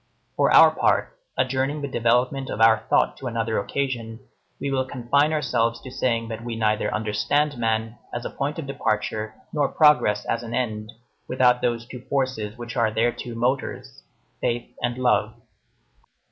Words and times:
For 0.35 0.51
our 0.51 0.71
part, 0.71 1.15
adjourning 1.37 1.83
the 1.83 1.87
development 1.87 2.49
of 2.49 2.59
our 2.59 2.85
thought 2.89 3.17
to 3.17 3.27
another 3.27 3.59
occasion, 3.59 4.19
we 4.59 4.71
will 4.71 4.83
confine 4.83 5.31
ourselves 5.31 5.79
to 5.81 5.91
saying 5.91 6.27
that 6.29 6.43
we 6.43 6.55
neither 6.55 6.91
understand 6.91 7.55
man 7.59 7.99
as 8.11 8.25
a 8.25 8.31
point 8.31 8.57
of 8.57 8.65
departure 8.65 9.35
nor 9.53 9.67
progress 9.67 10.25
as 10.25 10.41
an 10.41 10.55
end, 10.55 10.91
without 11.27 11.61
those 11.61 11.85
two 11.85 12.01
forces 12.09 12.57
which 12.57 12.75
are 12.75 12.89
their 12.89 13.11
two 13.11 13.35
motors: 13.35 14.01
faith 14.41 14.73
and 14.81 14.97
love. 14.97 15.35